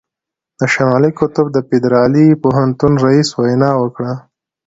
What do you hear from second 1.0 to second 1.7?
قطب د